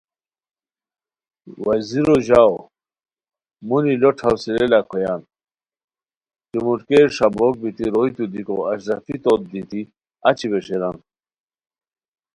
[1.65, 2.55] وزیرو ژاؤ
[3.67, 5.21] مُونی لوٹ حوصلہ لاکھویان
[6.51, 9.81] چموٹکیر ݰابوک بیتی روئیتو دیکو اشرفی توت دیتی
[10.29, 10.95] اچی ویݰیران